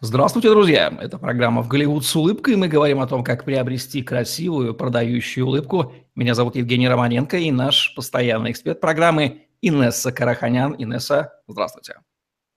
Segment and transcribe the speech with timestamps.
[0.00, 0.92] Здравствуйте, друзья!
[1.00, 2.56] Это программа «В Голливуд с улыбкой».
[2.56, 5.94] Мы говорим о том, как приобрести красивую, продающую улыбку.
[6.16, 10.74] Меня зовут Евгений Романенко и наш постоянный эксперт программы Инесса Караханян.
[10.76, 11.94] Инесса, здравствуйте.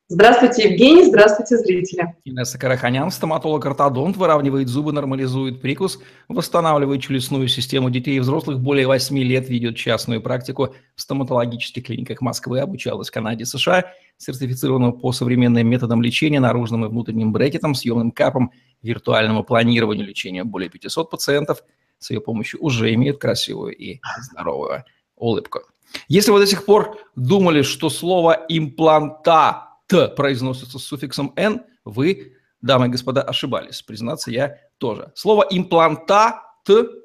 [0.10, 2.16] Здравствуйте, Евгений, здравствуйте, зрители.
[2.24, 6.00] Инесса Караханян, стоматолог-ортодонт, выравнивает зубы, нормализует прикус,
[6.30, 12.22] восстанавливает челюстную систему детей и взрослых, более 8 лет ведет частную практику в стоматологических клиниках
[12.22, 18.12] Москвы, обучалась в Канаде США, сертифицирована по современным методам лечения, наружным и внутренним брекетом, съемным
[18.12, 20.46] капом, виртуальному планированию лечения.
[20.46, 21.66] Более 500 пациентов
[22.00, 24.86] с ее помощью уже имеют красивую и здоровую
[25.18, 25.64] улыбку.
[26.08, 32.34] Если вы до сих пор думали, что слово «импланта» «т» произносится с суффиксом «н», вы,
[32.62, 33.82] дамы и господа, ошибались.
[33.82, 35.12] Признаться, я тоже.
[35.16, 36.36] Слово «имплантат»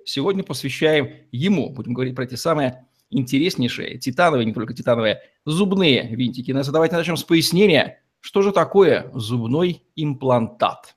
[0.04, 1.70] сегодня посвящаем ему.
[1.70, 6.50] Будем говорить про те самые интереснейшие, титановые, не только титановые, зубные винтики.
[6.50, 10.96] Но давайте начнем с пояснения, что же такое зубной имплантат.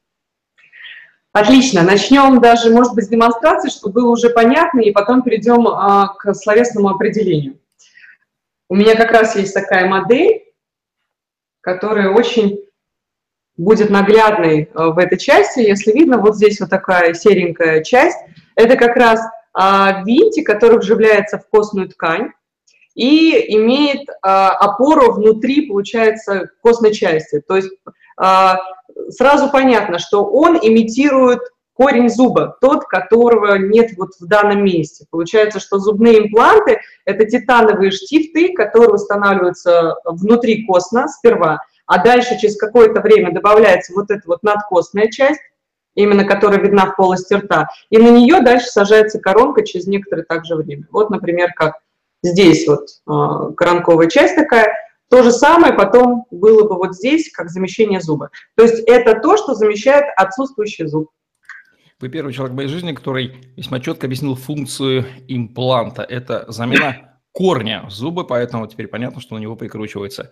[1.34, 1.84] Отлично.
[1.84, 6.34] Начнем даже, может быть, с демонстрации, чтобы было уже понятно, и потом перейдем а, к
[6.34, 7.60] словесному определению.
[8.70, 10.45] У меня как раз есть такая модель
[11.66, 12.60] которая очень
[13.58, 15.62] будет наглядной э, в этой части.
[15.62, 18.18] Если видно, вот здесь вот такая серенькая часть.
[18.56, 19.20] Это как раз
[19.54, 22.30] а, винтик, который вживляется в костную ткань
[22.94, 27.42] и имеет а, опору внутри, получается, костной части.
[27.42, 27.72] То есть
[28.18, 28.60] а,
[29.10, 31.42] сразу понятно, что он имитирует
[31.76, 35.06] корень зуба, тот, которого нет вот в данном месте.
[35.10, 42.58] Получается, что зубные импланты– это титановые штифты, которые устанавливаются внутри костно сперва, а дальше через
[42.58, 45.42] какое-то время добавляется вот эта вот надкостная часть,
[45.96, 50.56] именно которая видна в полости рта, и на нее дальше сажается коронка через некоторое также
[50.56, 50.88] время.
[50.92, 51.76] Вот, например, как
[52.24, 54.74] здесь вот э, коронковая часть такая,
[55.10, 58.32] то же самое потом было бы вот здесь, как замещение зуба.
[58.56, 61.10] То есть это то, что замещает отсутствующий зуб.
[62.02, 66.04] Вы первый человек в моей жизни, который весьма четко объяснил функцию импланта.
[66.04, 70.30] Это замена корня зуба, поэтому теперь понятно, что на него прикручивается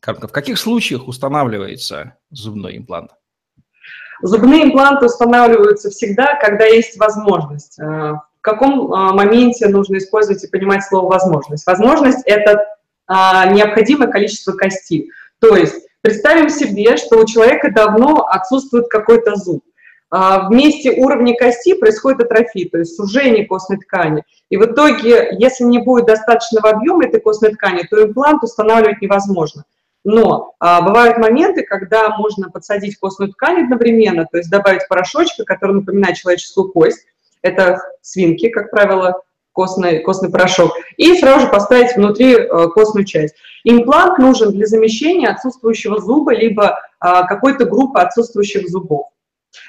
[0.00, 0.28] коронка.
[0.28, 3.10] В каких случаях устанавливается зубной имплант?
[4.22, 7.78] Зубные импланты устанавливаются всегда, когда есть возможность.
[7.78, 11.66] Э, в каком э, моменте нужно использовать и понимать слово «возможность»?
[11.66, 13.14] Возможность– это э,
[13.52, 15.10] необходимое количество кости.
[15.40, 19.62] То есть представим себе, что у человека давно отсутствует какой-то зуб.
[20.14, 24.24] А, в месте уровня кости происходит атрофия, то есть сужение костной ткани.
[24.50, 29.64] И в итоге, если не будет достаточного объема этой костной ткани, то имплант устанавливать невозможно.
[30.04, 35.76] Но а, бывают моменты, когда можно подсадить костную ткань одновременно, то есть добавить порошочка, который
[35.76, 37.06] напоминает человеческую кость,
[37.40, 43.34] это свинки, как правило, костный, костный порошок, и сразу же поставить внутри э, костную часть.
[43.64, 49.06] Имплант нужен для замещения отсутствующего зуба, либо а, какой-то группы отсутствующих зубов.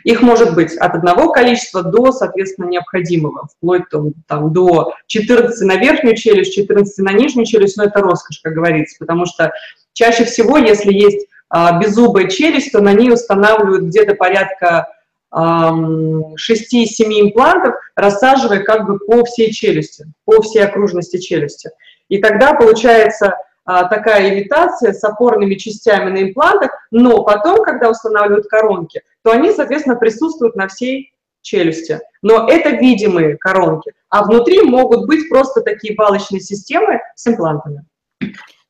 [0.04, 5.76] Их может быть от одного количества до, соответственно, необходимого, вплоть там, там, до 14 на
[5.78, 9.52] верхнюю челюсть, 14 на нижнюю челюсть, но это роскошь, как говорится, потому что
[9.94, 14.88] чаще всего, если есть а, беззубая челюсть, то на ней устанавливают где-то порядка
[15.34, 16.38] 6-7
[17.10, 21.72] имплантов, рассаживая как бы по всей челюсти, по всей окружности челюсти.
[22.08, 23.36] И тогда получается
[23.66, 29.96] такая имитация с опорными частями на имплантах, но потом, когда устанавливают коронки, то они, соответственно,
[29.96, 32.00] присутствуют на всей челюсти.
[32.22, 37.86] Но это видимые коронки, а внутри могут быть просто такие балочные системы с имплантами.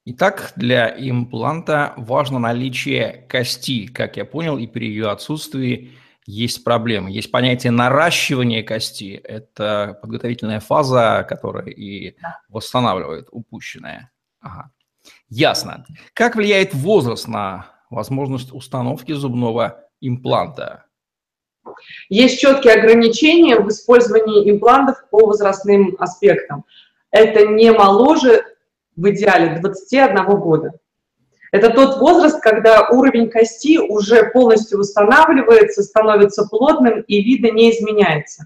[0.05, 5.93] Итак, для импланта важно наличие кости, как я понял, и при ее отсутствии
[6.25, 7.09] есть проблемы.
[7.09, 9.13] Есть понятие наращивания кости.
[9.23, 12.17] Это подготовительная фаза, которая и
[12.49, 14.11] восстанавливает упущенное.
[14.41, 14.71] Ага.
[15.35, 15.83] Ясно.
[16.13, 20.85] Как влияет возраст на возможность установки зубного импланта?
[22.07, 26.65] Есть четкие ограничения в использовании имплантов по возрастным аспектам.
[27.09, 28.43] Это не моложе,
[28.95, 30.73] в идеале, 21 года.
[31.51, 38.45] Это тот возраст, когда уровень кости уже полностью восстанавливается, становится плотным и вида не изменяется.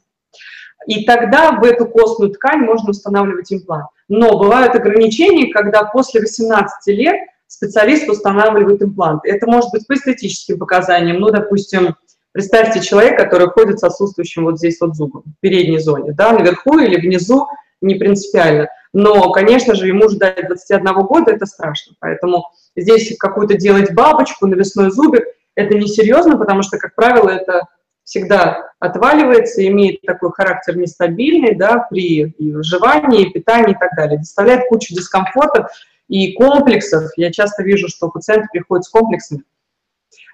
[0.85, 3.87] И тогда в эту костную ткань можно устанавливать имплант.
[4.09, 7.17] Но бывают ограничения, когда после 18 лет
[7.47, 9.21] специалист устанавливает имплант.
[9.25, 11.19] Это может быть по эстетическим показаниям.
[11.19, 11.95] Ну, допустим,
[12.31, 16.77] представьте человека, который ходит с отсутствующим вот здесь вот зубом, в передней зоне, да, наверху
[16.79, 17.47] или внизу,
[17.81, 18.69] не принципиально.
[18.93, 21.93] Но, конечно же, ему ждать 21 года это страшно.
[21.99, 22.45] Поэтому
[22.75, 25.23] здесь какую-то делать бабочку, навесной зубик,
[25.55, 27.67] это несерьезно, потому что, как правило, это
[28.07, 34.19] всегда отваливается, имеет такой характер нестабильный да, при выживании, питании и так далее.
[34.19, 35.67] Доставляет кучу дискомфортов
[36.07, 37.11] и комплексов.
[37.17, 39.43] Я часто вижу, что пациенты приходят с комплексами.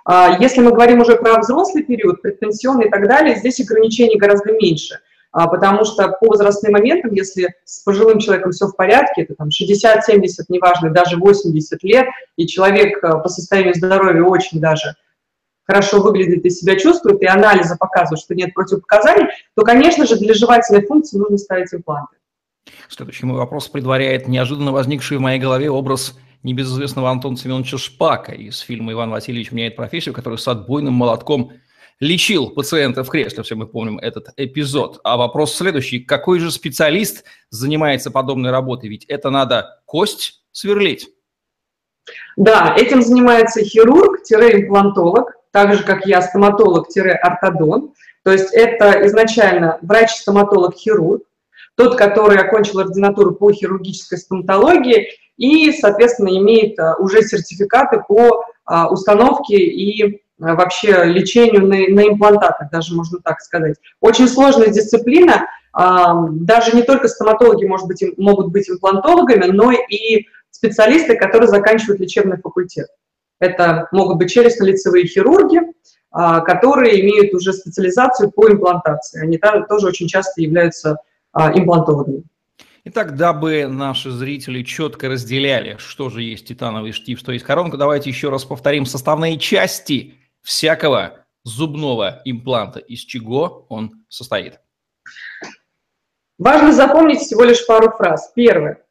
[0.05, 4.51] А, если мы говорим уже про взрослый период, предпенсионный и так далее, здесь ограничений гораздо
[4.51, 4.99] меньше,
[5.31, 9.47] а, потому что по возрастным моментам, если с пожилым человеком все в порядке, это там
[9.49, 12.05] 60-70, неважно, даже 80 лет,
[12.35, 14.95] и человек а, по состоянию здоровья очень даже
[15.65, 20.33] хорошо выглядит и себя чувствует, и анализы показывают, что нет противопоказаний, то, конечно же, для
[20.33, 22.15] жевательной функции нужно ставить импланты.
[22.89, 28.59] Следующий мой вопрос предваряет неожиданно возникший в моей голове образ небезызвестного Антона Семеновича Шпака из
[28.59, 31.53] фильма «Иван Васильевич меняет профессию», который с отбойным молотком
[31.99, 34.99] лечил пациента в кресле, все мы помним этот эпизод.
[35.03, 35.99] А вопрос следующий.
[35.99, 38.89] Какой же специалист занимается подобной работой?
[38.89, 41.09] Ведь это надо кость сверлить.
[42.35, 47.93] Да, этим занимается хирург-имплантолог, так же, как я, стоматолог-ортодон.
[48.23, 51.21] То есть это изначально врач-стоматолог-хирург,
[51.75, 58.89] тот, который окончил ординатуру по хирургической стоматологии и, соответственно, имеет а, уже сертификаты по а,
[58.89, 63.75] установке и а, вообще лечению на, на имплантатах, даже можно так сказать.
[64.01, 71.15] Очень сложная дисциплина, даже не только стоматологи может быть, могут быть имплантологами, но и специалисты,
[71.17, 72.89] которые заканчивают лечебный факультет.
[73.39, 75.61] Это могут быть челюстно-лицевые хирурги,
[76.11, 79.21] которые имеют уже специализацию по имплантации.
[79.21, 80.97] Они тоже очень часто являются
[81.35, 82.23] имплантологами.
[82.85, 88.09] Итак, дабы наши зрители четко разделяли, что же есть титановый штиф, что есть коронка, давайте
[88.09, 94.59] еще раз повторим составные части всякого зубного импланта, из чего он состоит.
[96.37, 98.31] Важно запомнить всего лишь пару фраз.
[98.35, 98.83] Первое.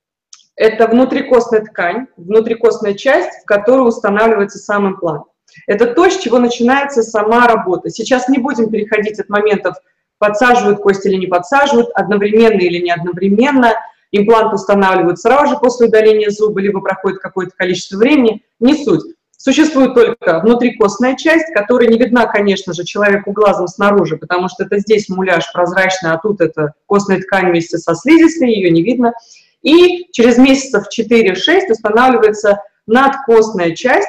[0.57, 5.25] Это внутрикостная ткань, внутрикостная часть, в которую устанавливается сам имплант.
[5.67, 7.91] Это то, с чего начинается сама работа.
[7.91, 9.77] Сейчас не будем переходить от моментов
[10.19, 13.75] подсаживают кость или не подсаживают, одновременно или не одновременно.
[14.13, 19.03] Имплант устанавливают сразу же после удаления зуба, либо проходит какое-то количество времени, не суть.
[19.37, 24.79] Существует только внутрикостная часть, которая не видна, конечно же, человеку глазом снаружи, потому что это
[24.79, 29.15] здесь муляж прозрачный, а тут это костная ткань вместе со слизистой, ее не видно.
[29.63, 34.09] И через месяцев 4-6 устанавливается надкостная часть,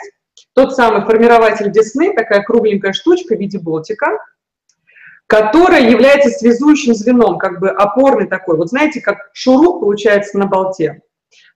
[0.54, 4.20] тот самый формирователь десны, такая кругленькая штучка в виде болтика,
[5.28, 8.58] которая является связующим звеном, как бы опорный такой.
[8.58, 11.02] Вот знаете, как шуруп получается на болте.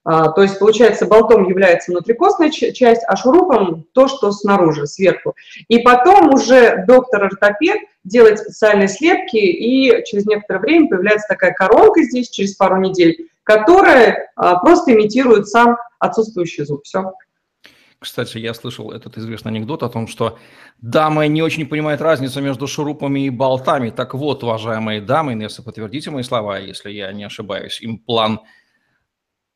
[0.04, 5.36] А, то есть, получается, болтом является внутрикостная часть, а шурупом то, что снаружи, сверху.
[5.68, 12.30] И потом уже доктор-ортопед делает специальные слепки, и через некоторое время появляется такая коронка здесь,
[12.30, 16.84] через пару недель, которая а, просто имитирует сам отсутствующий зуб.
[16.84, 17.14] Все.
[17.98, 20.38] Кстати, я слышал этот известный анекдот о том, что
[20.80, 23.90] дамы не очень понимают разницу между шурупами и болтами.
[23.90, 28.42] Так вот, уважаемые дамы, если подтвердите мои слова, если я не ошибаюсь, имплант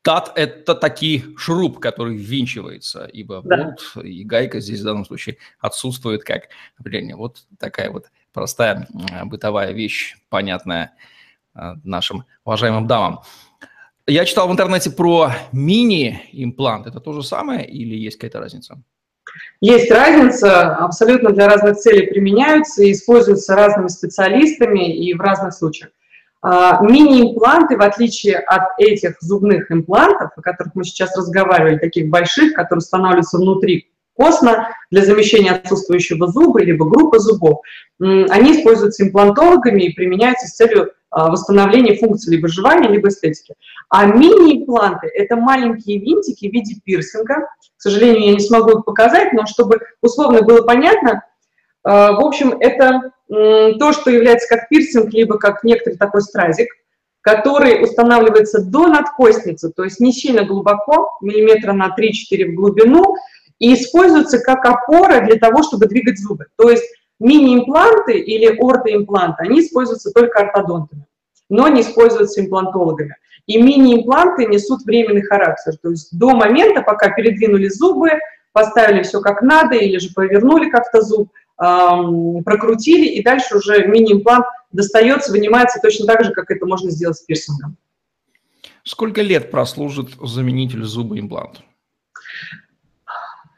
[0.00, 6.24] Тат– это таки шуруп, который ввинчивается, ибо болт и гайка здесь в данном случае отсутствует
[6.24, 7.14] как определение.
[7.14, 8.88] Вот такая вот простая
[9.26, 10.94] бытовая вещь, понятная
[11.54, 13.20] э, нашим уважаемым дамам.
[14.06, 16.86] Я читал в интернете про мини-имплант.
[16.86, 18.82] Это то же самое или есть какая-то разница?
[19.60, 25.90] Есть разница, абсолютно для разных целей применяются и используются разными специалистами и в разных случаях.
[26.42, 32.54] А, мини-импланты, в отличие от этих зубных имплантов, о которых мы сейчас разговаривали, таких больших,
[32.54, 37.60] которые устанавливаются внутри костно для замещения отсутствующего зуба, либо группы зубов,
[37.98, 43.54] они используются имплантологами и применяются с целью а, восстановления функции либо жевания, либо эстетики.
[43.90, 47.48] А мини-импланты– это маленькие винтики в виде пирсинга.
[47.76, 51.22] К сожалению, я не смогу их показать, но чтобы условно было понятно,
[51.84, 56.68] а, в общем, это то, что является как пирсинг, либо как некоторый такой стразик,
[57.22, 63.14] который устанавливается до надкостницы, то есть не сильно глубоко, миллиметра на 3-4 в глубину,
[63.62, 66.46] и используется как опора для того, чтобы двигать зубы.
[66.56, 66.84] То есть
[67.22, 71.06] Мини-импланты или ортоимпланты, они используются только ортодонтами,
[71.48, 73.14] но не используются имплантологами.
[73.46, 78.10] И мини-импланты несут временный характер, то есть до момента, пока передвинули зубы,
[78.50, 84.46] поставили все как надо, или же повернули как-то зуб, эм, прокрутили, и дальше уже мини-имплант
[84.72, 87.76] достается, вынимается точно так же, как это можно сделать с пирсингом.
[88.82, 91.62] Сколько лет прослужит заменитель зуба имплант?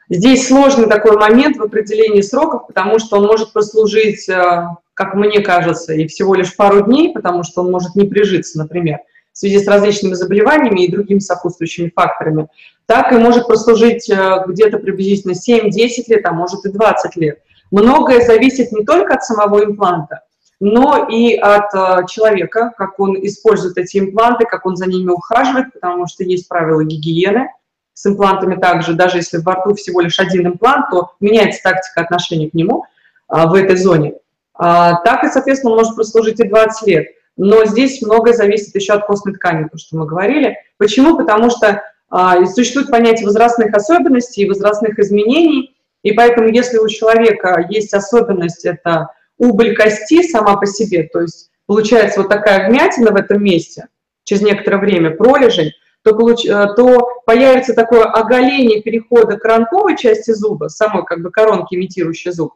[0.09, 5.39] Здесь сложный такой момент в определении сроков, потому что он может прослужить, э, как мне
[5.39, 8.99] кажется, и всего лишь пару дней, потому что он может не прижиться, например,
[9.33, 12.49] в связи с различными заболеваниями и другими сопутствующими факторами,
[12.85, 15.71] так и может прослужить э, где-то приблизительно 7-10
[16.07, 17.39] лет, а может и 20 лет.
[17.71, 20.21] Многое зависит не только от самого импланта,
[20.59, 25.73] но и от э, человека, как он использует эти импланты, как он за ними ухаживает,
[25.73, 27.49] потому что есть правила гигиены–
[27.95, 32.49] с имплантами также, даже если во рту всего лишь один имплант, то меняется тактика отношения
[32.49, 32.85] к нему
[33.27, 34.15] а, в этой зоне.
[34.53, 37.07] А, так и, соответственно, он может прослужить и 20 лет.
[37.37, 40.57] Но здесь многое зависит еще от костной ткани, то, что мы говорили.
[40.77, 41.17] Почему?
[41.17, 47.65] Потому что а, существует понятие возрастных особенностей и возрастных изменений, и поэтому если у человека
[47.69, 53.15] есть особенность, это убыль кости сама по себе, то есть получается вот такая вмятина в
[53.15, 53.87] этом месте,
[54.23, 55.71] через некоторое время пролежень,
[56.05, 56.45] то, получ...
[56.45, 62.31] Э, то появится такое оголение перехода к ранковой части зуба, самой как бы коронки, имитирующей
[62.31, 62.53] зуб,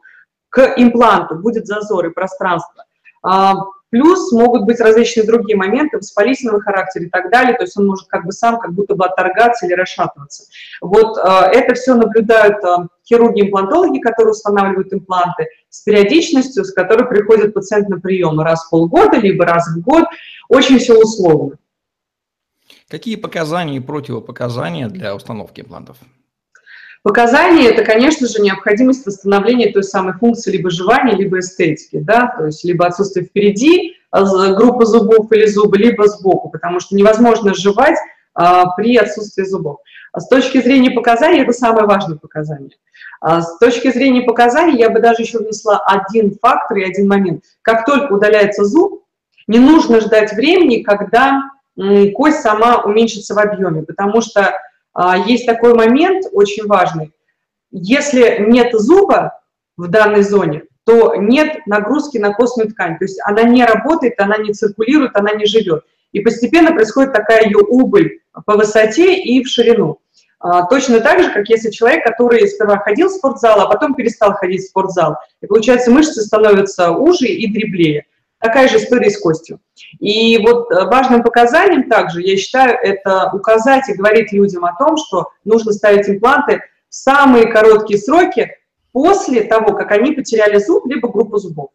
[0.48, 2.84] к импланту, будет зазор и пространство.
[3.24, 3.54] А,
[3.90, 8.06] плюс могут быть различные другие моменты, воспалительного характера и так далее, то есть он может
[8.06, 10.44] как бы сам как будто бы отторгаться или расшатываться.
[10.80, 17.52] Вот а, это все наблюдают а, хирурги-имплантологи, которые устанавливают импланты, с периодичностью, с которой приходит
[17.52, 20.04] пациент на прием раз в полгода, либо раз в год,
[20.48, 21.56] очень все условно.
[22.90, 25.96] Какие показания и противопоказания для установки имплантов?
[27.04, 32.46] Показания– это, конечно же, необходимость восстановления той самой функции либо жевания, либо эстетики, да, то
[32.46, 37.96] есть либо отсутствие впереди а, группы зубов или зубы, либо сбоку, потому что невозможно жевать
[38.34, 39.78] а, при отсутствии зубов.
[40.12, 42.76] А с точки зрения показаний это самое важное показание.
[43.20, 47.44] А с точки зрения показаний я бы даже еще внесла один фактор и один момент.
[47.62, 49.04] Как только удаляется зуб,
[49.46, 51.50] не нужно ждать времени, когда
[52.14, 54.54] кость сама уменьшится в объеме, потому что
[54.92, 57.12] а, есть такой момент очень важный.
[57.70, 59.40] Если нет зуба
[59.76, 62.98] в данной зоне, то нет нагрузки на костную ткань.
[62.98, 65.84] То есть она не работает, она не циркулирует, она не живет.
[66.12, 70.00] И постепенно происходит такая ее убыль по высоте и в ширину.
[70.40, 74.32] А, точно так же, как если человек, который сперва ходил в спортзал, а потом перестал
[74.32, 75.16] ходить в спортзал.
[75.42, 78.06] И получается, мышцы становятся уже и дреблее.
[78.40, 79.60] Такая же история с костью.
[79.98, 84.96] И вот э, важным показанием также, я считаю, это указать и говорить людям о том,
[84.96, 88.56] что нужно ставить импланты в самые короткие сроки
[88.92, 91.68] после того, как они потеряли зуб, либо группу зубов.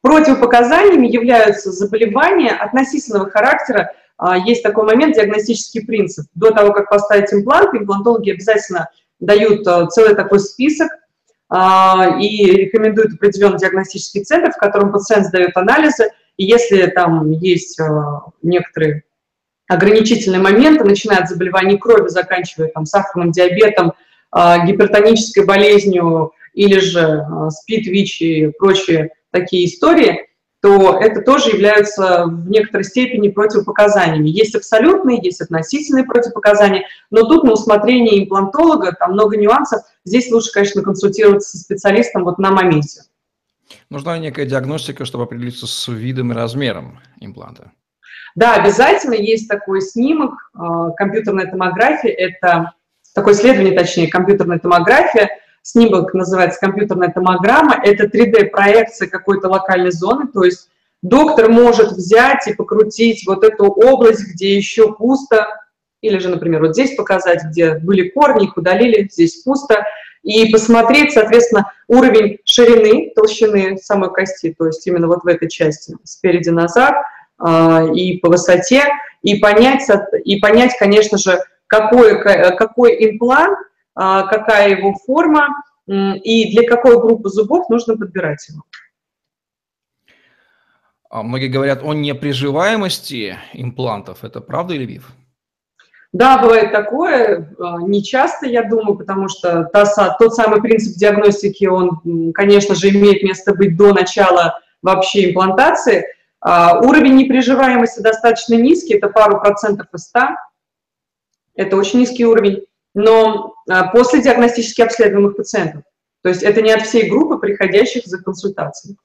[0.00, 3.92] Противопоказаниями являются заболевания относительного характера.
[4.16, 6.26] А, есть такой момент, диагностический принцип.
[6.34, 10.88] До того, как поставить имплант, имплантологи обязательно дают э, целый такой список
[11.48, 18.24] и рекомендуют определенный диагностический центр, в котором пациент сдает анализы, и если там есть а,
[18.42, 19.04] некоторые
[19.68, 23.94] ограничительные моменты, начиная от заболеваний крови, заканчивая там сахарным диабетом,
[24.30, 30.28] а, гипертонической болезнью или же СПИД, ВИЧ и прочие такие истории,
[30.66, 34.28] то это тоже являются в некоторой степени противопоказаниями.
[34.28, 40.50] Есть абсолютные, есть относительные противопоказания, но тут на усмотрение имплантолога, там много нюансов, здесь лучше,
[40.52, 43.02] конечно, консультироваться со специалистом вот на моменте.
[43.90, 47.70] Нужна некая диагностика, чтобы определиться с видом и размером импланта?
[48.34, 50.58] Да, обязательно есть такой снимок, э,
[50.96, 52.72] компьютерная томография, это
[53.14, 55.30] такое исследование, точнее, компьютерная томография–
[55.66, 60.68] снимок называется компьютерная томограмма, это 3D-проекция какой-то локальной зоны, то есть
[61.02, 65.48] доктор может взять и покрутить вот эту область, где еще пусто,
[66.02, 69.84] или же, например, вот здесь показать, где были корни, их удалили, здесь пусто,
[70.22, 75.96] и посмотреть, соответственно, уровень ширины, толщины самой кости, то есть именно вот в этой части,
[76.04, 76.94] спереди назад,
[77.38, 78.84] а, и по высоте,
[79.22, 79.82] и понять,
[80.24, 83.58] и понять, конечно же, какой, какой имплант
[83.96, 85.48] какая его форма
[85.86, 88.62] и для какой группы зубов нужно подбирать его.
[91.08, 94.22] А многие говорят о неприживаемости имплантов.
[94.22, 95.12] Это правда или миф?
[96.12, 99.84] Да, бывает такое, а, не часто, я думаю, потому что та,
[100.18, 106.06] тот самый принцип диагностики, он, конечно же, имеет место быть до начала вообще имплантации.
[106.42, 110.20] Уровень неприживаемости достаточно низкий, это пару процентов из 100.
[111.54, 115.82] Это очень низкий уровень но а, после диагностически обследуемых пациентов.
[116.22, 118.96] То есть это не от всей группы приходящих за консультацией.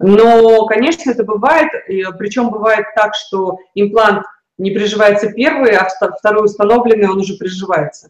[0.00, 1.68] Но, конечно, это бывает,
[2.18, 4.24] причем бывает так, что имплант
[4.56, 5.86] не приживается первый, а
[6.18, 8.08] второй установленный, он уже приживается.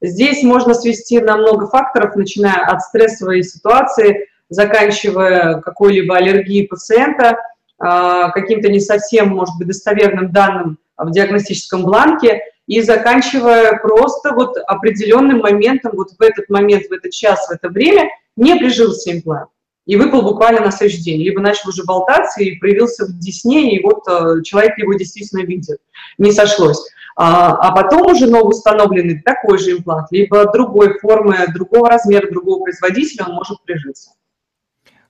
[0.00, 7.36] Здесь можно свести на много факторов, начиная от стрессовой ситуации, заканчивая какой-либо аллергией пациента,
[7.78, 14.56] а, каким-то не совсем, может быть, достоверным данным в диагностическом бланке– и заканчивая просто вот
[14.66, 19.50] определенным моментом, вот в этот момент, в этот час, в это время не прижился имплант.
[19.86, 21.20] И выпал буквально на следующий день.
[21.20, 25.78] Либо начал уже болтаться и проявился в десне, и вот э, человек его действительно видит.
[26.16, 26.88] Не сошлось.
[27.16, 33.26] А, а потом уже новоустановленный такой же имплант, либо другой формы, другого размера, другого производителя,
[33.28, 34.10] он может прижиться.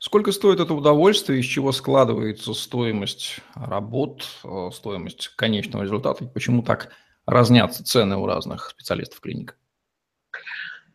[0.00, 6.24] Сколько стоит это удовольствие, из чего складывается стоимость работ, э, стоимость конечного результата?
[6.26, 6.90] Почему так
[7.26, 9.56] разнятся цены у разных специалистов клиник?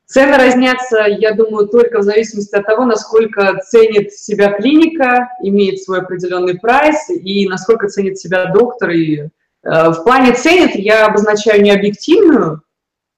[0.09, 5.99] Цены разнятся, я думаю, только в зависимости от того, насколько ценит себя клиника, имеет свой
[5.99, 8.89] определенный прайс и насколько ценит себя доктор.
[8.89, 9.29] И, э,
[9.61, 12.63] в плане ценит я обозначаю не объективную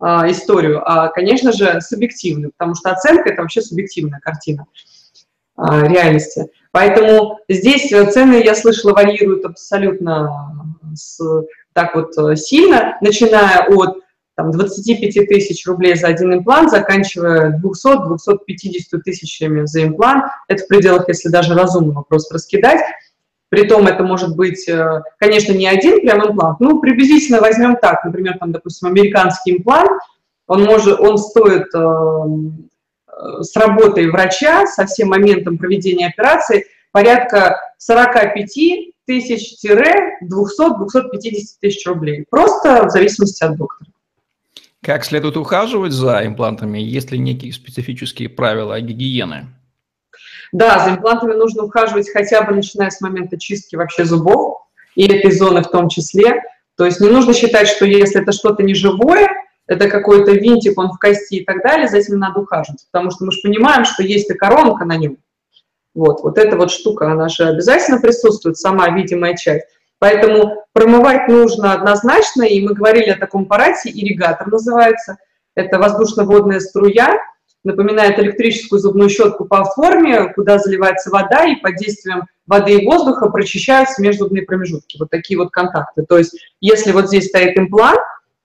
[0.01, 4.65] э, историю, а, конечно же, субъективную, потому что оценка– это вообще субъективная картина
[5.57, 6.51] э, реальности.
[6.71, 11.21] Поэтому здесь цены, я слышала, варьируют абсолютно с,
[11.73, 13.97] так вот э, сильно, начиная от
[14.35, 20.25] там, 25 тысяч рублей за один имплант, заканчивая 200-250 тысячами за имплант.
[20.47, 22.81] Это в пределах, если даже разумного просто раскидать.
[23.49, 28.37] Притом это может быть, э, конечно, не один прям имплант, ну, приблизительно возьмем так, например,
[28.39, 29.91] там, допустим, американский имплант,
[30.47, 37.59] он, может, он стоит э, э с работой врача, со всем моментом проведения операции, порядка
[37.77, 42.25] 45 тысяч-200-250 тысяч рублей.
[42.29, 43.89] Просто в зависимости от доктора.
[44.81, 46.79] Как следует ухаживать за имплантами?
[46.79, 49.47] Есть ли некие специфические правила гигиены?
[50.51, 54.57] Да, за имплантами нужно ухаживать хотя бы начиная с момента чистки вообще зубов,
[54.95, 56.41] и этой зоны в том числе.
[56.77, 59.29] То есть не нужно считать, что если это что-то неживое,
[59.67, 62.85] это какой-то винтик, он в кости и так далее, за этим надо ухаживать.
[62.91, 65.17] Потому что мы же понимаем, что есть и коронка на нем.
[65.93, 69.65] Вот, вот эта вот штука, она же обязательно присутствует, сама видимая часть.
[69.99, 75.17] Поэтому промывать нужно однозначно, и мы говорили о таком аппарате, ирригатор называется.
[75.53, 77.19] Это воздушно-водная струя,
[77.63, 83.29] напоминает электрическую зубную щетку по форме, куда заливается вода, и под действием воды и воздуха
[83.29, 84.97] прочищаются межзубные промежутки.
[84.97, 86.03] Вот такие вот контакты.
[86.07, 87.99] То есть если вот здесь стоит имплант,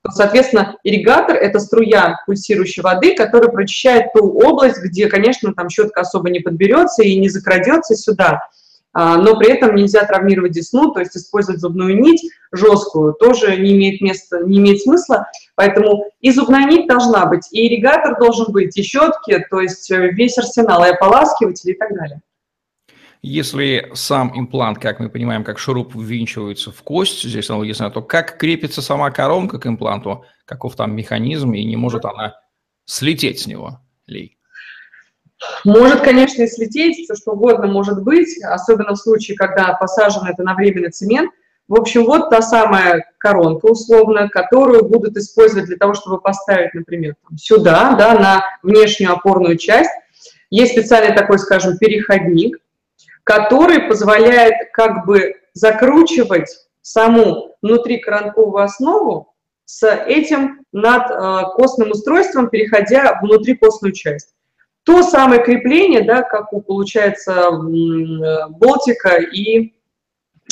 [0.07, 6.03] то, соответственно, ирригатор– это струя пульсирующей воды, которая прочищает ту область, где, конечно, там щетка
[6.03, 8.49] особо не подберется и не закрадется сюда.
[8.93, 13.73] А, но при этом нельзя травмировать десну, то есть использовать зубную нить жесткую тоже не
[13.77, 18.75] имеет места, не имеет смысла, поэтому и зубная нить должна быть, и ирригатор должен быть,
[18.79, 22.23] и щетки, то есть э, весь арсенал, и ополаскиватели и так далее.
[23.29, 28.39] Если сам имплант, как мы понимаем, как шуруп ввинчивается в кость, здесь аналогично, то как
[28.39, 32.37] крепится сама коронка к импланту, каков там механизм, и не может она
[32.85, 34.39] слететь с него ли?
[35.65, 40.45] Может, конечно, и слететь, все что угодно может быть, особенно в случае, когда посажен это
[40.45, 41.33] на временный цемент.
[41.67, 47.17] В общем, вот та самая коронка, условно, которую будут использовать для того, чтобы поставить, например,
[47.37, 49.91] сюда, да, на внешнюю опорную часть.
[50.49, 52.59] Есть специальный такой, скажем, переходник,
[53.27, 56.49] который позволяет как бы закручивать
[56.81, 59.35] саму внутрикоронковую основу
[59.65, 64.37] с этим над э, костным устройством, переходя внутри костную часть
[64.85, 67.51] то самое крепление, да, как у, получается,
[68.51, 69.75] болтика и,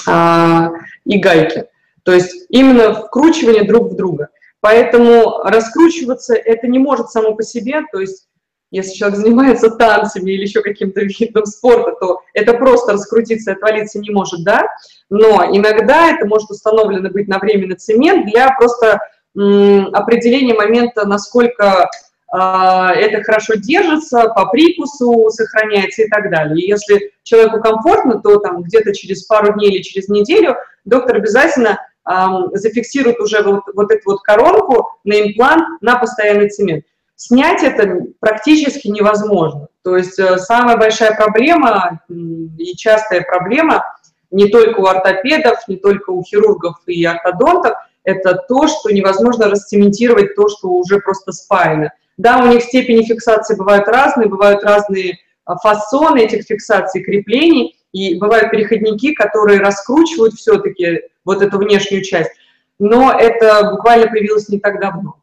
[0.09, 0.73] а,
[1.05, 1.67] и гайки.
[2.03, 4.31] То есть именно вкручивание друг в друга.
[4.59, 8.27] Поэтому раскручиваться это не может само по себе, то есть
[8.75, 14.01] если человек занимается танцами или еще каким-то видом спорта, то это просто раскрутиться и отвалиться
[14.01, 14.67] не может, да,
[15.11, 18.99] но иногда это может установлено быть на временный цемент для просто
[19.35, 21.89] определения момента, насколько
[22.33, 26.65] а, это хорошо держится, по прикусу сохраняется и так далее.
[26.65, 31.79] И если человеку комфортно, то там где-то через пару дней или через неделю доктор обязательно
[32.09, 36.85] эм, зафиксирует уже вот, вот эту вот коронку на имплант на постоянный цемент.
[37.17, 39.69] Снять это практически невозможно.
[39.83, 43.85] То есть э, самая большая проблема и частая проблема
[44.31, 50.35] не только у ортопедов, не только у хирургов и ортодонтов, это то, что невозможно расцементировать
[50.35, 51.93] то, что уже просто спаяно.
[52.17, 58.19] Да, у них степени фиксации бывают разные, бывают разные а, фасоны этих фиксаций, креплений, и
[58.19, 62.33] бывают переходники, которые раскручивают все-таки вот эту внешнюю часть.
[62.81, 65.21] Но это буквально появилось не так давно.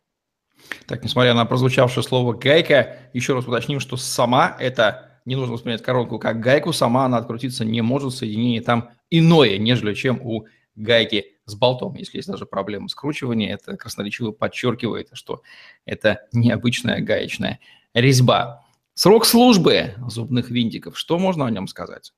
[0.87, 5.83] Так, несмотря на прозвучавшее слово «гайка», еще раз уточним, что сама это, не нужно воспринять
[5.83, 11.37] коронку как гайку, сама она открутиться не может, соединение там иное, нежели чем у гайки
[11.45, 11.95] с болтом.
[11.95, 15.41] Если есть даже проблема скручивания, это красноречиво подчеркивает, что
[15.85, 17.59] это необычная гаечная
[17.93, 18.65] резьба.
[18.93, 22.13] Срок службы зубных винтиков, что можно о нем сказать?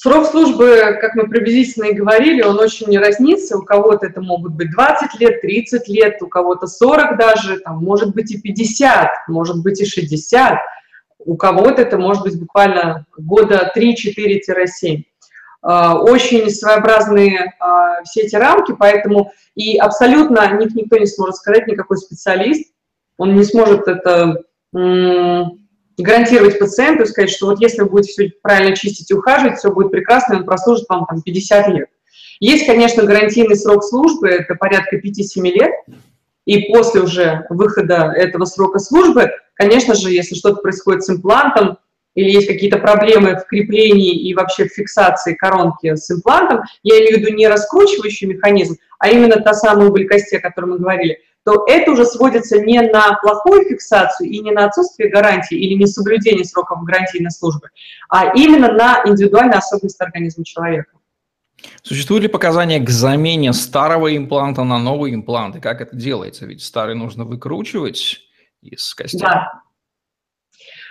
[0.00, 3.58] Срок службы, как мы приблизительно и говорили, он очень не разнится.
[3.58, 8.14] У кого-то это могут быть 20 лет, 30 лет, у кого-то 40 даже, там, может
[8.14, 10.56] быть и 50, может быть и 60.
[11.18, 15.02] У кого-то это может быть буквально года 3-4-7.
[15.62, 21.66] А, очень своеобразные а, все эти рамки, поэтому и абсолютно них никто не сможет сказать,
[21.66, 22.72] никакой специалист,
[23.16, 24.44] он не сможет это
[26.02, 29.70] гарантировать пациенту и сказать, что вот если вы будете все правильно чистить и ухаживать, все
[29.70, 31.88] будет прекрасно, и он прослужит вам там 50 лет.
[32.40, 35.72] Есть, конечно, гарантийный срок службы, это порядка 5-7 лет,
[36.44, 41.78] и после уже выхода этого срока службы, конечно же, если что-то происходит с имплантом,
[42.14, 47.16] или есть какие-то проблемы в креплении и вообще в фиксации коронки с имплантом, я имею
[47.16, 51.20] в виду не раскручивающий механизм, а именно та самая убыль кости, о которой мы говорили,
[51.48, 56.44] то это уже сводится не на плохую фиксацию и не на отсутствие гарантии или несоблюдение
[56.44, 57.70] сроков гарантийной службы,
[58.10, 60.92] а именно на индивидуальные особенности организма человека.
[61.82, 65.56] Существуют ли показания к замене старого импланта на новый имплант?
[65.56, 66.44] И как это делается?
[66.44, 68.20] Ведь старый нужно выкручивать
[68.60, 69.20] из костей.
[69.22, 69.62] Да.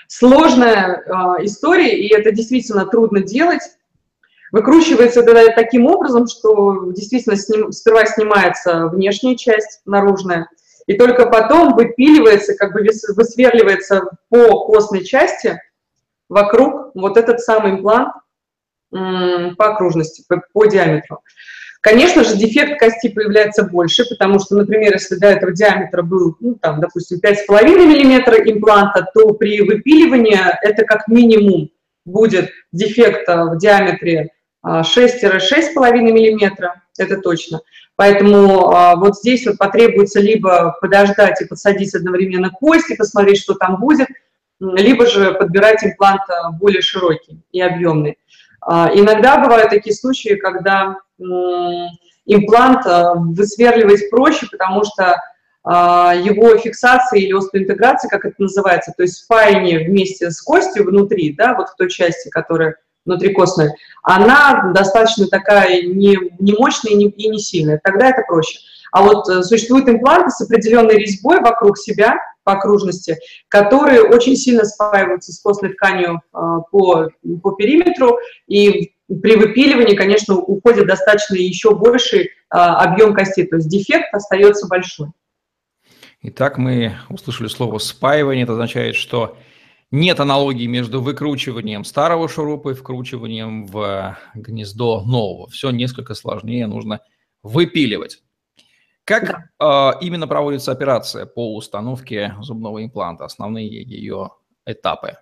[0.08, 3.62] Сложная э, история, и это действительно трудно делать.
[4.52, 10.50] Выкручивается это таким образом, что действительно сним, сперва снимается внешняя часть, наружная,
[10.86, 12.82] и только потом выпиливается, как бы
[13.16, 15.60] высверливается по костной части
[16.30, 18.14] вокруг вот этот самый имплант
[18.90, 21.20] по окружности, по, по диаметру.
[21.82, 26.56] Конечно же, дефект кости появляется больше, потому что, например, если до этого диаметра был, ну,
[26.56, 31.70] там, допустим, 5,5 мм импланта, то при выпиливании это как минимум
[32.06, 34.32] будет дефект в диаметре
[34.67, 37.62] 6-6,5 мм, это точно.
[37.97, 43.80] Поэтому а, вот здесь вот потребуется либо подождать и подсадить одновременно кости, посмотреть, что там
[43.80, 44.08] будет,
[44.60, 48.19] либо же подбирать имплант а, более широкий и объемный.
[48.62, 50.97] А, иногда бывают такие случаи, когда
[52.27, 52.86] имплант
[53.36, 55.15] высверливать проще, потому что
[55.65, 61.56] его фиксация или остеоинтеграция, как это называется, то есть спаяние вместе с костью внутри, да,
[61.56, 62.75] вот в той части, которая
[63.08, 68.60] внутрикостная, она достаточно такая не, не мощная и не, и не сильная, тогда это проще.
[68.91, 72.17] А вот э, существуют импланты с определенной резьбой вокруг себя,
[72.48, 73.17] по окружности,
[73.50, 76.39] которые очень сильно спаиваются с костной тканью э,
[76.72, 77.10] по,
[77.43, 78.17] по периметру,
[78.48, 84.65] и при выпиливании, конечно, уходит достаточно еще больший э, объем кости, то есть дефект остается
[84.67, 85.10] большой.
[86.22, 88.43] Итак, мы услышали слово «спаивание».
[88.43, 89.38] Это означает, что
[89.91, 95.50] нет аналогии между выкручиванием старого шурупа и вкручиванием в гнездо нового.
[95.50, 97.02] Все несколько сложнее, нужно
[97.43, 98.21] выпиливать.
[99.04, 104.32] Как э, именно проводится операция по установке зубного импланта, основные ее
[104.65, 105.17] этапы?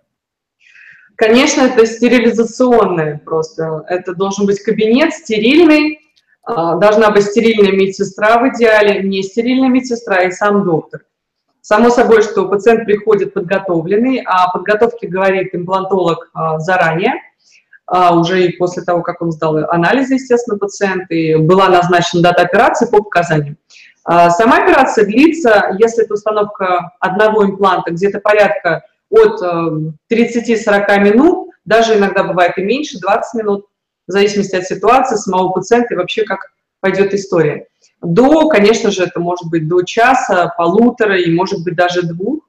[1.16, 3.86] Конечно, это стерилизационное просто.
[3.88, 6.00] Это должен быть кабинет стерильный,
[6.44, 11.06] а, должна быть стерильная медсестра в идеале, не стерильная медсестра и сам доктор.
[11.68, 17.14] Само собой, что пациент приходит подготовленный, а о подготовке говорит имплантолог а, заранее,
[17.88, 22.44] а, уже и после того, как он сдал анализы, естественно, пациент, и была назначена дата
[22.44, 23.58] операции по показаниям.
[24.08, 32.24] Сама операция длится, если это установка одного импланта, где-то порядка от 30-40 минут, даже иногда
[32.24, 33.66] бывает и меньше, 20 минут,
[34.08, 37.66] в зависимости от ситуации, самого пациента и вообще как пойдет история
[38.02, 42.48] до, конечно же, это может быть до часа, полутора и, может быть, даже двух.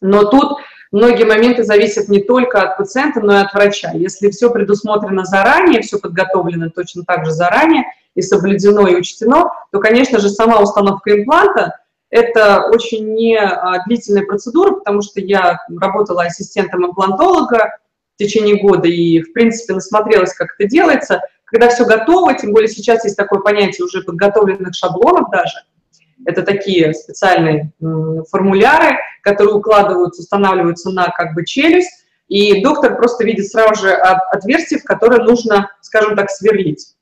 [0.00, 0.58] Но тут
[0.92, 3.92] многие моменты зависят не только от пациента, но и от врача.
[3.92, 9.78] Если все предусмотрено заранее, все подготовлено точно так же заранее и соблюдено и учтено, то,
[9.78, 11.78] конечно же, сама установка импланта–
[12.10, 17.78] это очень не а, длительная процедура, потому что я работала ассистентом имплантолога
[18.14, 22.68] в течение года и, в принципе, насмотрелась, как это делается– когда все готово, тем более
[22.68, 25.58] сейчас есть такое понятие уже подготовленных шаблонов даже,
[26.24, 27.72] это такие специальные
[28.30, 34.80] формуляры, которые укладываются, устанавливаются на как бы челюсть, и доктор просто видит сразу же отверстие,
[34.80, 36.96] в которое нужно, скажем так, сверлить.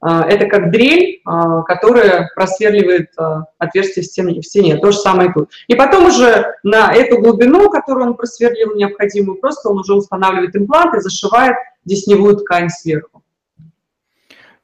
[0.00, 4.76] А, это как дрель, а, которая просверливает а, отверстие в стене.
[4.76, 5.50] То же самое тут.
[5.66, 10.94] И потом уже на эту глубину, которую он просверлил необходимую, просто он уже устанавливает имплант
[10.94, 13.23] и зашивает десневую ткань сверху.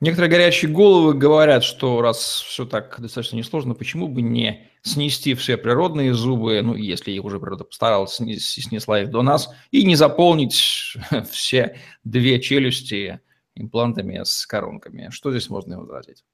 [0.00, 5.58] Некоторые горячие головы говорят, что раз все так достаточно несложно, почему бы не снести все
[5.58, 10.96] природные зубы, ну, если их уже природа постаралась, снесла их до нас, и не заполнить
[11.30, 13.20] все две челюсти
[13.54, 15.10] имплантами с коронками.
[15.10, 16.24] Что здесь можно возразить?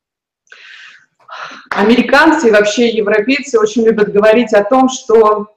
[1.70, 5.48] Американцы и вообще европейцы очень любят говорить о том, что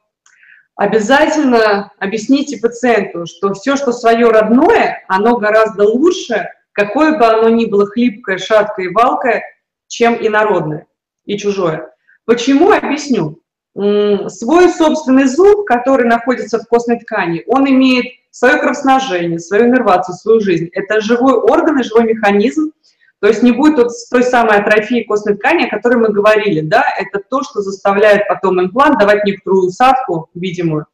[0.75, 7.65] обязательно объясните пациенту, что все, что свое родное, оно гораздо лучше, какое бы оно ни
[7.65, 9.43] было хлипкое, шаткое и валкое,
[9.87, 10.87] чем инородное
[11.25, 11.91] и чужое.
[12.25, 12.71] Почему?
[12.71, 13.41] Объясню.
[13.73, 20.39] Свой собственный зуб, который находится в костной ткани, он имеет свое кровоснажение, свою иннервацию, свою
[20.39, 20.69] жизнь.
[20.73, 22.71] Это живой орган и живой механизм,
[23.19, 26.83] то есть не будет вот той самой атрофии костной ткани, о которой мы говорили, да,
[26.97, 30.85] это то, что заставляет потом имплант давать некоторую усадку видимую,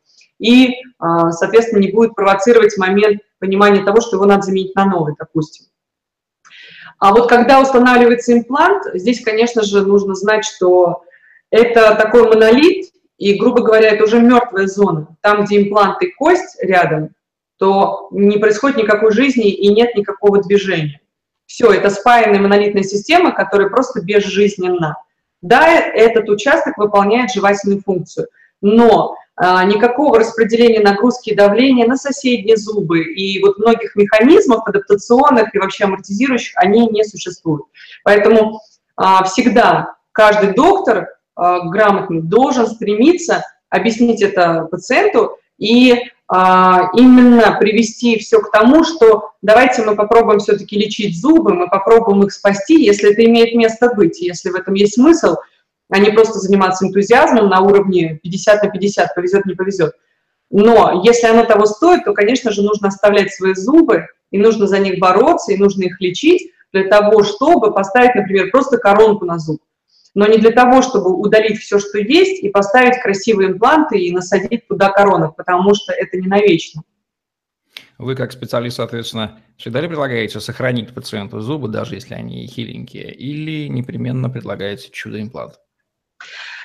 [0.45, 5.15] и, а, соответственно, не будет провоцировать момент понимания того, что его надо заменить на новый,
[5.17, 5.65] допустим.
[6.99, 11.03] А вот когда устанавливается имплант, здесь, конечно же, нужно знать, что
[11.49, 15.17] это такой монолит, и, грубо говоря, это уже мертвая зона.
[15.21, 17.09] Там, где имплант и кость рядом,
[17.57, 20.99] то не происходит никакой жизни и нет никакого движения.
[21.47, 24.97] Все, это спаянная монолитная система, которая просто безжизненна.
[25.41, 28.27] Да, этот участок выполняет жевательную функцию,
[28.61, 35.59] но никакого распределения нагрузки и давления на соседние зубы и вот многих механизмов адаптационных и
[35.59, 37.65] вообще амортизирующих, они не существуют.
[38.03, 38.61] Поэтому
[38.95, 45.95] а, всегда каждый доктор а, грамотный должен стремиться объяснить это пациенту и
[46.27, 52.23] а, именно привести все к тому, что давайте мы попробуем все-таки лечить зубы, мы попробуем
[52.23, 55.35] их спасти, если это имеет место быть, если в этом есть смысл,
[55.89, 59.93] а не просто заниматься энтузиазмом на уровне 50 на 50, повезет, не повезет.
[60.49, 64.79] Но если оно того стоит, то, конечно же, нужно оставлять свои зубы, и нужно за
[64.79, 69.61] них бороться, и нужно их лечить для того, чтобы поставить, например, просто коронку на зуб
[70.15, 74.67] но не для того, чтобы удалить все, что есть, и поставить красивые импланты и насадить
[74.67, 76.81] туда коронок, потому что это не навечно.
[77.97, 83.67] Вы как специалист, соответственно, всегда ли предлагаете сохранить пациенту зубы, даже если они хиленькие, или
[83.67, 85.59] непременно предлагаете чудо-имплант?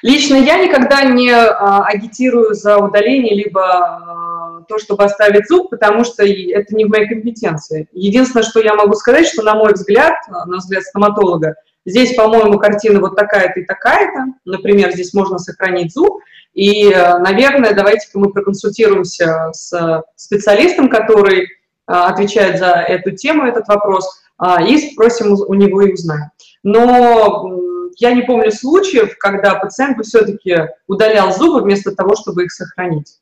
[0.02, 6.04] Лично я никогда не а, агитирую за удаление, либо а, то, чтобы оставить зуб, потому
[6.04, 7.86] что это не в моей компетенции.
[7.92, 11.54] Единственное, что я могу сказать, что, на мой взгляд, на взгляд стоматолога,
[11.86, 14.34] Здесь, по-моему, картина вот такая-то и такая-то.
[14.44, 16.20] Например, здесь можно сохранить зуб.
[16.52, 21.46] И, э, наверное, давайте-ка мы проконсультируемся с специалистом, который э,
[21.86, 24.20] отвечает за эту тему, этот вопрос,
[24.66, 26.30] и спросим у него и узнаем.
[26.62, 27.60] Но
[28.00, 33.18] я не помню случаев, когда пациент бы все-таки удалял зубы вместо того, чтобы их сохранить.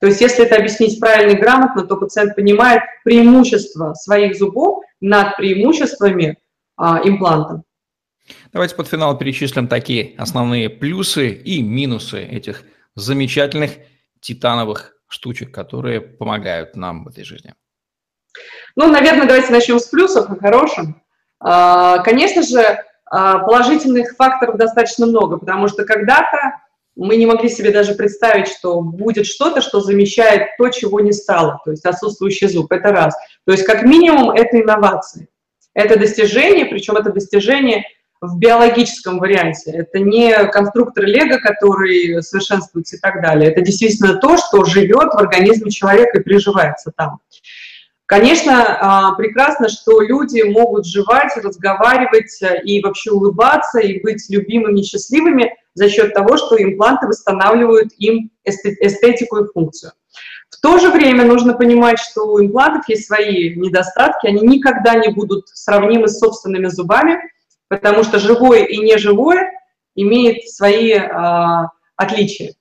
[0.00, 5.36] То есть если это объяснить правильно и грамотно, то пациент понимает преимущество своих зубов над
[5.36, 6.38] преимуществами
[6.76, 7.62] а, импланта.
[8.52, 12.62] Давайте под финал перечислим такие основные плюсы и минусы этих
[12.94, 13.72] замечательных
[14.20, 17.54] титановых штучек, которые помогают нам в этой жизни.
[18.76, 21.02] Ну, наверное, давайте начнем с плюсов, о хорошем.
[21.38, 22.78] А, конечно же,
[23.12, 26.38] положительных факторов достаточно много, потому что когда-то
[26.96, 31.60] мы не могли себе даже представить, что будет что-то, что замещает то, чего не стало,
[31.64, 33.14] то есть отсутствующий зуб, это раз.
[33.46, 35.28] То есть как минимум это инновации,
[35.74, 37.84] это достижение, причем это достижение
[38.22, 39.72] в биологическом варианте.
[39.72, 43.50] Это не конструктор Лего, который совершенствуется и так далее.
[43.50, 47.18] Это действительно то, что живет в организме человека и приживается там.
[48.12, 55.56] Конечно, а, прекрасно, что люди могут жевать, разговаривать и вообще улыбаться, и быть любимыми, счастливыми
[55.72, 59.92] за счет того, что импланты восстанавливают им эстетику и функцию.
[60.50, 65.08] В то же время нужно понимать, что у имплантов есть свои недостатки, они никогда не
[65.08, 67.18] будут сравнимы с собственными зубами,
[67.68, 69.52] потому что живое и неживое
[69.94, 72.52] имеет свои а, отличия.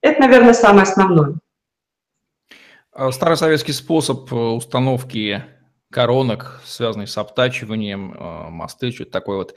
[0.00, 1.41] Это, наверное, самое основное.
[2.92, 5.42] А старый советский способ э, установки
[5.90, 9.54] коронок, связанный с обтачиванием, э, мосты, что-то такое вот.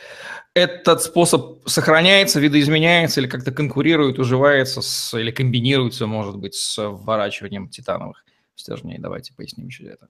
[0.54, 7.70] Этот способ сохраняется, видоизменяется или как-то конкурирует, уживается с, или комбинируется, может быть, с вворачиванием
[7.70, 8.24] титановых
[8.56, 9.00] стержней?
[9.00, 10.08] Давайте поясним еще это.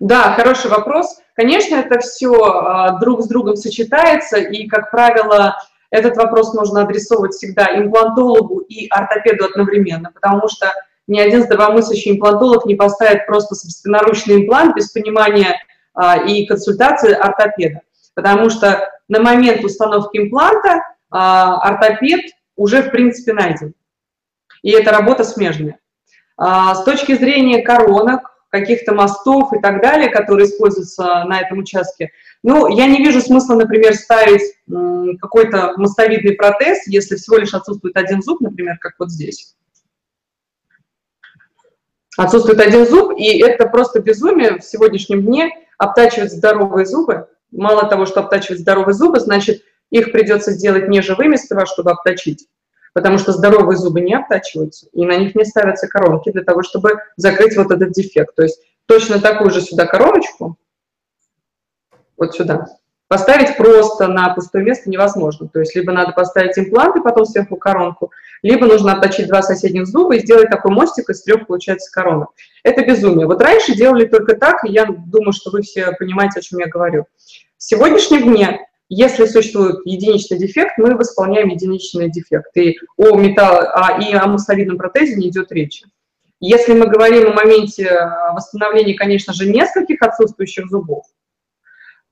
[0.00, 1.20] Да, хороший вопрос.
[1.34, 5.56] Конечно, это все а, друг с другом сочетается, и, как правило,
[5.90, 10.72] этот вопрос нужно адресовывать всегда имплантологу и ортопеду одновременно, потому что
[11.06, 15.56] ни один здравомыслящий имплантолог не поставит просто собственноручный имплант без понимания
[15.94, 17.80] а, и консультации ортопеда,
[18.14, 23.74] потому что на момент установки импланта а, ортопед уже, в принципе, найден.
[24.62, 25.78] И это работа смежная.
[26.36, 32.10] С точки зрения коронок, каких-то мостов и так далее, которые используются на этом участке.
[32.44, 34.42] Ну, я не вижу смысла, например, ставить
[35.20, 39.54] какой-то мостовидный протез, если всего лишь отсутствует один зуб, например, как вот здесь.
[42.16, 47.28] Отсутствует один зуб, и это просто безумие в сегодняшнем дне обтачивать здоровые зубы.
[47.50, 52.48] Мало того, что обтачивать здоровые зубы, значит, их придется сделать не живыми сперва, чтобы обточить,
[52.92, 56.98] потому что здоровые зубы не обтачиваются, и на них не ставятся коронки для того, чтобы
[57.16, 58.34] закрыть вот этот дефект.
[58.34, 60.56] То есть точно такую же сюда короночку,
[62.16, 62.66] вот сюда,
[63.08, 65.48] поставить просто на пустое место невозможно.
[65.48, 68.10] То есть либо надо поставить имплант и потом сверху коронку,
[68.42, 72.30] либо нужно отточить два соседних зуба и сделать такой мостик, из трех получается коронок.
[72.62, 73.26] Это безумие.
[73.26, 76.66] Вот раньше делали только так, и я думаю, что вы все понимаете, о чем я
[76.66, 77.06] говорю.
[77.56, 82.54] В сегодняшнем дне если существует единичный дефект, мы восполняем единичный дефект.
[82.56, 85.86] И о, металл, а, и о мостовидном протезе не идет речи.
[86.38, 87.90] Если мы говорим о моменте
[88.32, 91.06] восстановления, конечно же, нескольких отсутствующих зубов,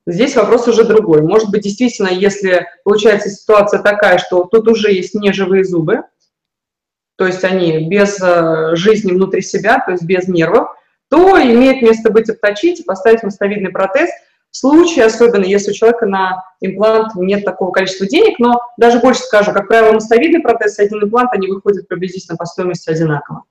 [0.05, 1.21] Здесь вопрос уже другой.
[1.21, 6.01] Может быть, действительно, если получается ситуация такая, что тут уже есть неживые зубы,
[7.15, 10.69] то есть они без э, жизни внутри себя, то есть без нервов,
[11.09, 14.09] то имеет место быть обточить и поставить мостовидный протез.
[14.51, 19.21] В случае, особенно если у человека на имплант нет такого количества денег, но даже больше
[19.21, 23.43] скажу, как правило, мостовидный протез и один имплант, они выходят приблизительно по стоимости одинаково.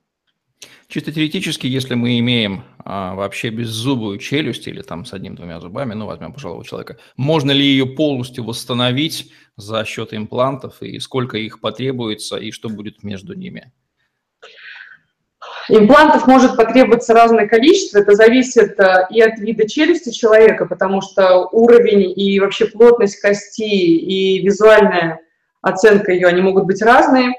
[0.87, 6.05] Чисто теоретически, если мы имеем а, вообще беззубую челюсть или там с одним-двумя зубами, ну,
[6.05, 12.37] возьмем пожилого человека, можно ли ее полностью восстановить за счет имплантов и сколько их потребуется
[12.37, 13.71] и что будет между ними?
[15.69, 21.47] Имплантов может потребоваться разное количество, это зависит э, и от вида челюсти человека, потому что
[21.51, 25.21] уровень и вообще плотность кости и визуальная
[25.61, 27.31] оценка ее, они могут быть разные.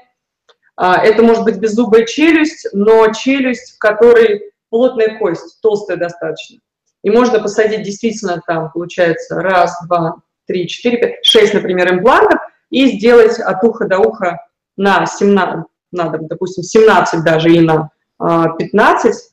[0.77, 6.59] А, это может быть беззубая челюсть, но челюсть, в которой плотная кость, толстая достаточно.
[7.03, 10.15] И можно посадить действительно там, получается, раз, два,
[10.47, 14.39] три, четыре, пять, шесть, например, имплантов и сделать от уха до уха
[14.75, 19.31] на 17, надо, допустим, 17 даже и на 15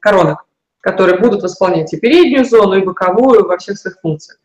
[0.00, 0.46] коронок,
[0.80, 4.38] которые будут восполнять и переднюю зону, и боковую во всех своих функциях.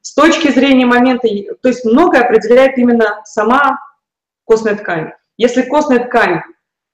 [0.00, 1.28] С точки зрения момента,
[1.62, 3.78] то есть многое определяет именно сама
[4.44, 5.12] костная ткань.
[5.36, 6.42] Если костная ткань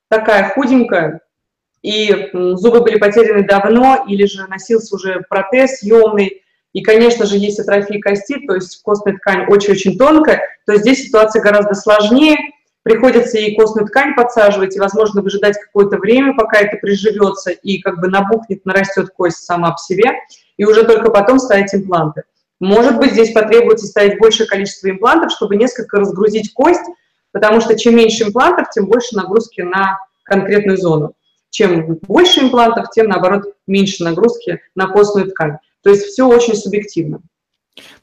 [0.08, 1.20] такая худенькая,
[1.82, 7.58] и зубы были потеряны давно, или же носился уже протез съемный, и, конечно же, есть
[7.58, 12.36] атрофия кости, то есть костная ткань очень-очень тонкая, то здесь ситуация гораздо сложнее,
[12.82, 18.00] приходится и костную ткань подсаживать, и, возможно, выжидать какое-то время, пока это приживется, и как
[18.00, 20.12] бы набухнет, нарастет кость сама по себе,
[20.56, 22.22] и уже только потом ставить импланты.
[22.60, 26.84] Может быть, здесь потребуется ставить большее количество имплантов, чтобы несколько разгрузить кость,
[27.32, 31.14] потому что чем меньше имплантов, тем больше нагрузки на конкретную зону.
[31.50, 35.58] Чем больше имплантов, тем, наоборот, меньше нагрузки на костную ткань.
[35.82, 37.20] То есть все очень субъективно.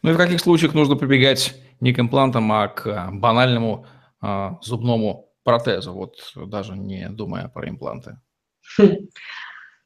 [0.02, 3.86] Ну и в каких случаях нужно прибегать не к имплантам, а к банальному
[4.20, 8.18] а, зубному протезу, вот даже не думая про импланты?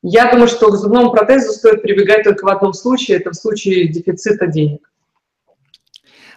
[0.04, 3.88] Я думаю, что к зубному протезу стоит прибегать только в одном случае, это в случае
[3.88, 4.91] дефицита денег.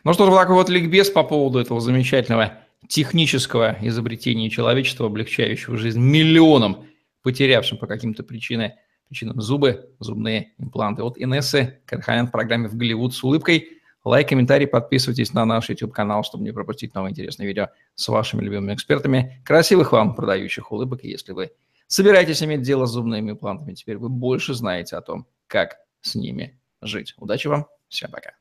[0.04, 5.76] Ну что ж, вот такой вот ликбез по поводу этого замечательного технического изобретения человечества, облегчающего
[5.76, 6.86] жизнь миллионам,
[7.22, 8.72] потерявшим по каким-то причинам,
[9.08, 11.02] причинам зубы, зубные импланты.
[11.02, 13.68] От Инессы Карханян в программе «В Голливуд» с улыбкой.
[14.04, 18.74] Лайк, комментарий, подписывайтесь на наш YouTube-канал, чтобы не пропустить новые интересные видео с вашими любимыми
[18.74, 19.40] экспертами.
[19.44, 21.04] Красивых вам продающих улыбок.
[21.04, 21.52] Если вы
[21.86, 26.60] собираетесь иметь дело с зубными имплантами, теперь вы больше знаете о том, как с ними
[26.82, 27.14] жить.
[27.16, 27.66] Удачи вам.
[27.88, 28.32] Всем пока.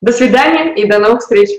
[0.00, 1.50] До свидания и до новых встреч.